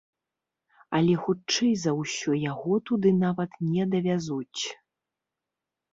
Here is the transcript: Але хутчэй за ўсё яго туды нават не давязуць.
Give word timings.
Але 0.99 1.17
хутчэй 1.25 1.73
за 1.83 1.91
ўсё 1.99 2.31
яго 2.51 2.73
туды 2.91 3.09
нават 3.25 3.51
не 3.75 3.83
давязуць. 3.93 4.61